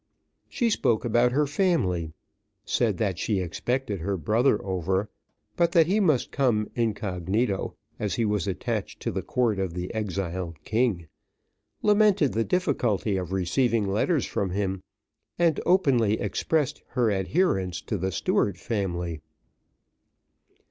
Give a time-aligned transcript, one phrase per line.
[0.49, 2.11] She spoke about her family;
[2.65, 5.11] said that she expected her brother over,
[5.55, 7.29] but that he must come incog.,
[7.99, 11.05] as he was attached to the court of the exiled king,
[11.83, 14.81] lamented the difficulty of receiving letters from him,
[15.37, 19.21] and openly expressed her adherence to the Stuart family.